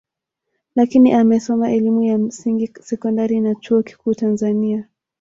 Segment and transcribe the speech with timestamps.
[0.75, 4.87] Lakini amesoma elimu ya msingi sekondari na chuo kikuu Tanzania